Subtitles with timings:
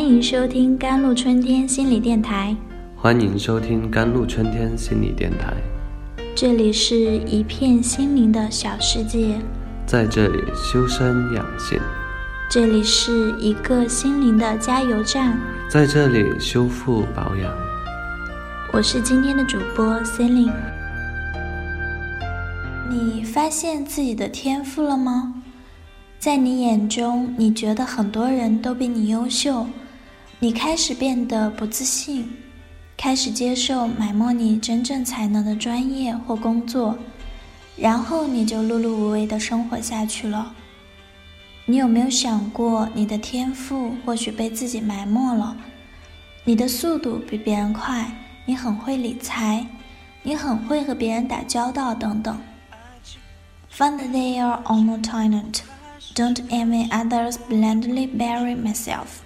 [0.00, 2.56] 欢迎收听甘露春天心理电台，
[2.96, 5.52] 欢迎收听甘露春天心理电台。
[6.34, 9.38] 这里是一片心灵的小世界，
[9.84, 11.78] 在这里修身养性，
[12.50, 15.38] 这里是一个心灵的加油站，
[15.68, 17.52] 在这里修复保养。
[18.72, 20.52] 我是今天的主播 c e l i n e
[22.88, 25.34] 你发现自己的天赋了吗？
[26.18, 29.66] 在你眼中，你觉得很多人都比你优秀，
[30.42, 32.26] 你开始变得不自信，
[32.96, 36.96] 开始接受埋没你真正才能的专业或工作，
[37.76, 40.54] 然后你就碌碌无为的生活下去了。
[41.66, 45.54] 你有没有想过，你的天赋或许被自己埋没了？
[46.44, 48.10] 你的速度比别人快，
[48.46, 49.66] 你很会理财，
[50.22, 52.40] 你很会和别人打交道，等等。
[53.70, 55.58] Find their own talent.
[56.14, 59.20] Don't envy others, blindly bury myself.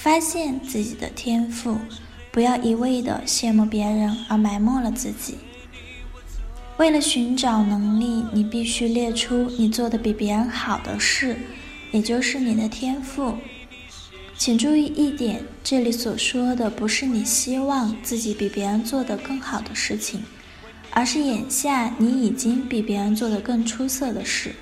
[0.00, 1.76] 发现自己的天赋，
[2.30, 5.34] 不要一味的羡慕别人而埋没了自己。
[6.76, 11.36] 为了寻找能力，你必须列出你做的比别人好的事，
[11.90, 13.34] 也就是你的天赋。
[14.36, 20.22] 请注意一点，这里所说的不是你希望自己比别人做得更好的事情，
[20.92, 24.54] 而是眼下你已经比别人做得更出色的事。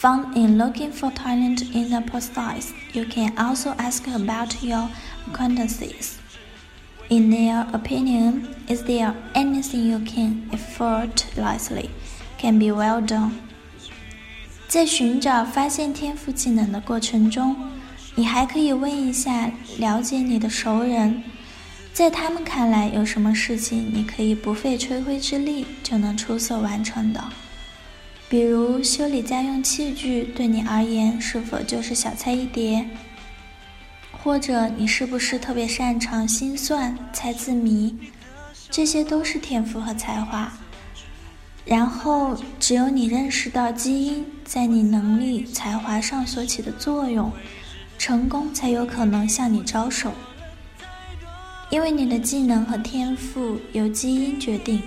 [0.00, 4.88] Found in looking for talent in the process, you can also ask about your
[5.28, 6.18] acquaintances.
[7.08, 11.90] In their opinion, is there anything you can effortlessly
[12.38, 13.30] can be well done?
[14.66, 17.54] 在寻找发现天赋技能的过程中，
[18.14, 21.22] 你还可以问一下了解你的熟人，
[21.92, 27.22] 在他们看来有什么事情你可以不费吹灰之力就能出色完成的。
[28.29, 32.85] 比如修理家用器具，对你而言是否就是小菜一碟？
[34.11, 37.95] 或者你是不是特别擅长心算、猜字谜？
[38.69, 40.51] 这些都是天赋和才华。
[41.63, 47.31] 然后，只有你认识到基因在你能力、才华上所起的作用，
[47.97, 50.11] 成功才有可能向你招手。
[51.69, 54.81] 因为你的技能和天赋由基因决定。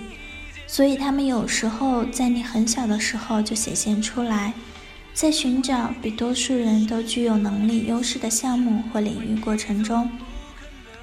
[0.73, 4.53] 所以，他们有时候在你很小的时候就显现出来。
[5.13, 10.09] 在寻找比多数人都具有能力优势的项目或领域过程中，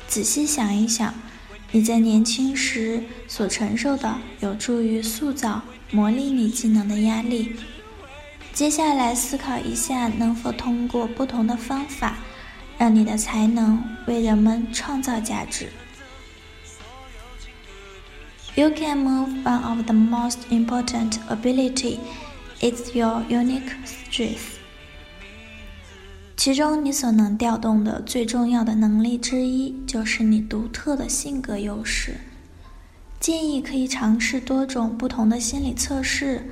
[0.07, 1.13] 仔细想一想，
[1.71, 7.55] 你在年轻时所承受的有助于塑造、磨砺你技能的压力。
[8.55, 12.17] 接下来，思考一下能否通过不同的方法，
[12.79, 15.69] 让你的才能为人们创造价值。
[18.59, 22.01] You can move one of the most important ability
[22.61, 24.57] It's your unique strength。
[26.37, 32.17] 其中你所能调动的最重要的能力之一，就是你独特的性格优势。
[33.21, 36.51] 建议可以尝试多种不同的心理测试，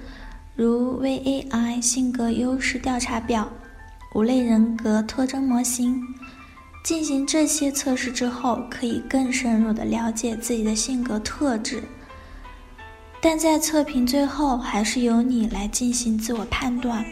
[0.54, 3.50] 如 VAI 性格优势调查表、
[4.14, 6.00] 五类人格特征模型。
[6.84, 11.82] 进行这些测试之后，可以更深入的了解自己的性格特质。
[13.20, 17.04] 但在测评最后，还是由你来进行自我判断。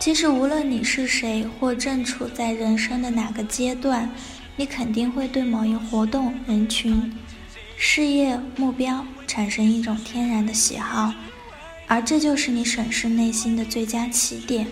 [0.00, 4.08] 其实，无论你是谁，或正处在人生的哪个阶段，
[4.54, 7.12] 你肯定会对某一活动、人群、
[7.76, 11.12] 事业目标产生一种天然的喜好，
[11.86, 14.66] 而这就是你审视内心的最佳起点。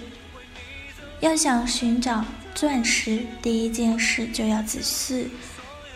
[1.20, 5.28] 要想寻找钻石，第一件事就要仔细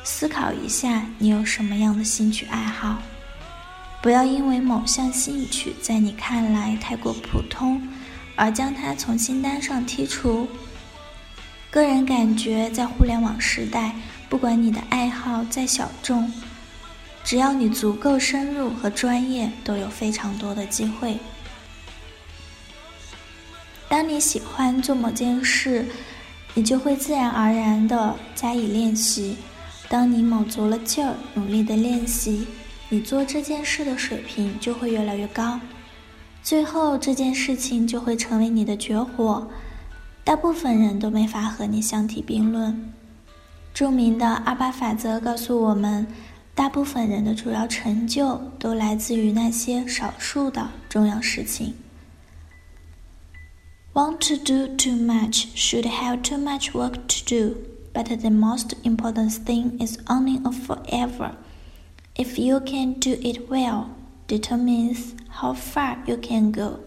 [0.02, 3.02] 思考一下，你有什么样的兴趣爱好。
[4.06, 7.82] 不要因为某项兴趣在你看来太过普通，
[8.36, 10.46] 而将它从清单上剔除。
[11.72, 13.96] 个人感觉，在互联网时代，
[14.28, 16.32] 不管你的爱好再小众，
[17.24, 21.18] 只要你足够深入和专业，都有非常多的机会。
[23.88, 25.84] 当你喜欢做某件事，
[26.54, 29.36] 你就会自然而然地加以练习。
[29.88, 32.46] 当你卯足了劲儿，努力的练习。
[32.88, 35.58] 你做这件事的水平就会越来越高，
[36.42, 39.48] 最后这件事情就会成为你的绝活，
[40.22, 42.92] 大部分人都没法和你相提并论。
[43.74, 46.06] 著名的二八法则告诉我们，
[46.54, 51.74] 大部分人的主要成就都来自于那些少数的重要事情。
[53.92, 57.56] Want to do too much should have too much work to do,
[57.92, 61.32] but the most important thing is owning a forever.
[62.18, 63.88] If you can do it well,
[64.26, 66.80] determines how far you can go.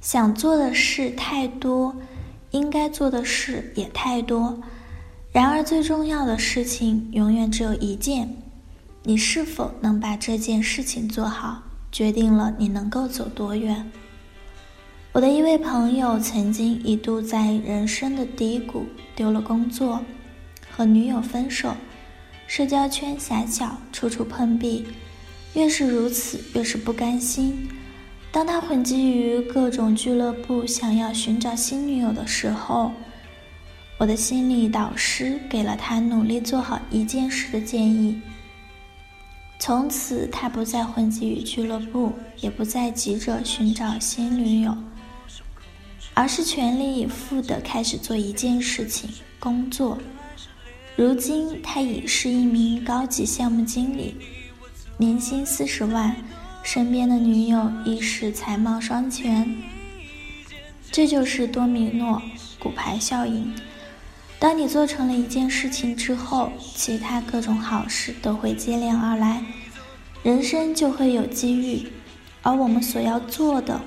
[0.00, 1.96] 想做的事太多，
[2.52, 4.62] 应该做的事也太多。
[5.32, 8.36] 然而，最重要的事情永远只有一件：
[9.02, 13.90] 你是否能把这件事情做好，决定了你能够走多远。
[15.12, 18.86] 我的一位朋友曾经一度在人生的低谷，
[19.16, 20.00] 丢了工作，
[20.70, 21.74] 和女友分手，
[22.46, 24.86] 社交圈狭小，处处碰壁。
[25.54, 27.68] 越是如此，越是不甘心。
[28.30, 32.92] 当他混迹于各种俱乐部，想要寻找新女友的时候，
[33.98, 38.20] 我的心理导师给了他努力做好一件事的建议。
[39.58, 44.76] 从此，他不再混迹于俱乐部，也不再急着寻找新女友，
[46.12, 49.08] 而是全力以赴地开始做一件事情——
[49.40, 49.98] 工作。
[50.96, 54.16] 如今，他已是一名高级项目经理，
[54.96, 56.16] 年薪四十万。
[56.62, 59.56] 身边的女友亦是才貌双全，
[60.90, 62.20] 这就是多米诺
[62.58, 63.54] 骨牌效应。
[64.38, 69.44] 当你做成了一件事情之后，其他各种好事都会接连而来，
[70.24, 71.86] 人生就会有机遇。
[72.42, 73.80] 而我们所要做的，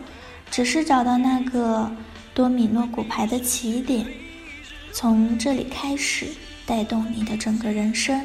[0.50, 1.92] 只是找到那个
[2.34, 4.06] 多米诺骨牌的起点，
[4.94, 6.28] 从这里开始
[6.70, 8.24] 带动你的整个人生。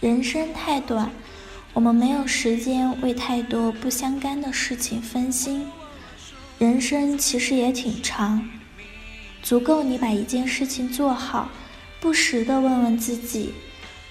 [0.00, 1.10] 人生太短，
[1.72, 5.66] 我们没有时间为太多不相干的事情分心。
[6.60, 8.48] 人生其实也挺长，
[9.42, 11.50] 足够你把一件事情做好，
[11.98, 13.52] 不时的问问自己：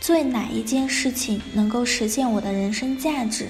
[0.01, 3.47] 做哪一件事情能够实现我的人生价值？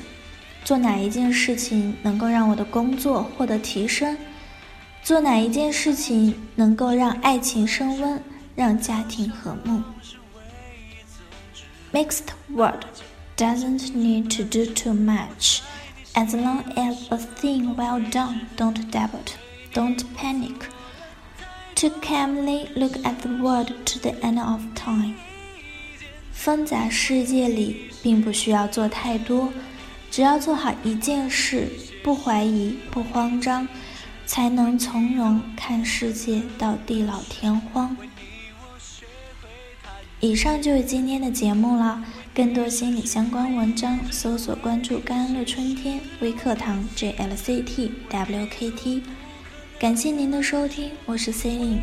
[0.64, 4.16] 做哪一件事情能够让我的工作获得提升？
[5.08, 8.22] 做哪一件事情能够让爱情升温，
[8.58, 9.82] 让家庭和睦
[11.94, 12.82] ？Mixed word
[13.38, 15.60] doesn't need to do too much.
[16.14, 19.38] As long as a thing well done, don't doubt,
[19.74, 20.66] don't panic.
[21.76, 25.14] To calmly look at the world to the end of time.
[26.34, 29.54] 纷杂世界里，并不需要做太多，
[30.12, 31.70] 只要做好一件事，
[32.04, 33.66] 不怀疑，不慌张，
[34.28, 37.98] 才能从容看世界到地老天荒。
[40.20, 42.04] 以上就是今天的节目了。
[42.36, 49.02] 更多心理相关文章，搜索关注“甘露春天微课堂 ”（JLCT WKT）。
[49.80, 51.82] 感谢您的收听，我是 C e l i n e